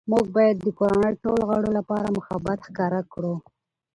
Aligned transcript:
موږ 0.11 0.25
باید 0.35 0.55
د 0.65 0.67
کورنۍ 0.79 1.13
ټولو 1.23 1.41
غړو 1.49 1.69
لپاره 1.77 2.15
محبت 2.17 2.59
ښکاره 2.67 3.01
کړو 3.13 3.33